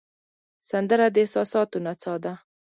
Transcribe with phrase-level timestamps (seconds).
[0.69, 2.33] سندره د احساساتو نڅا ده